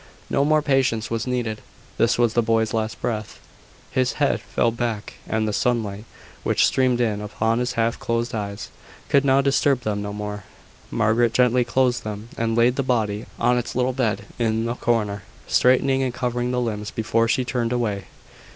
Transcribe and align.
No 0.31 0.43
more 0.43 0.63
patience 0.63 1.11
was 1.11 1.27
needed. 1.27 1.61
This 1.99 2.17
was 2.17 2.33
the 2.33 2.41
boy's 2.41 2.73
last 2.73 2.99
breath. 3.01 3.39
His 3.91 4.13
head 4.13 4.41
fell 4.41 4.71
back, 4.71 5.13
and 5.29 5.47
the 5.47 5.53
sunlight, 5.53 6.05
which 6.41 6.65
streamed 6.65 6.99
in 6.99 7.21
upon 7.21 7.59
his 7.59 7.73
half 7.73 7.99
closed 7.99 8.33
eyes, 8.33 8.69
could 9.09 9.23
now 9.23 9.41
disturb 9.41 9.81
them 9.81 10.01
no 10.01 10.11
more. 10.11 10.43
Margaret 10.89 11.33
gently 11.35 11.63
closed 11.63 12.03
them 12.03 12.29
and 12.35 12.57
laid 12.57 12.77
the 12.77 12.81
body 12.81 13.27
on 13.39 13.59
its 13.59 13.75
little 13.75 13.93
bed 13.93 14.25
in 14.39 14.65
the 14.65 14.73
corner, 14.73 15.21
straightening 15.47 16.01
and 16.01 16.11
covering 16.11 16.49
the 16.49 16.59
limbs 16.61 16.89
before 16.89 17.27
she 17.27 17.45
turned 17.45 17.71
away. 17.71 18.05